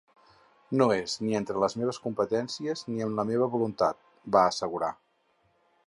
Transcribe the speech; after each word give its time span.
No 0.81 0.85
és 0.93 1.17
ni 1.25 1.35
entre 1.39 1.61
les 1.63 1.77
meves 1.81 2.01
competències 2.07 2.83
ni 2.89 3.07
en 3.09 3.15
la 3.21 3.29
meva 3.33 3.53
voluntat, 3.57 4.03
va 4.39 4.47
assegurar. 4.55 4.95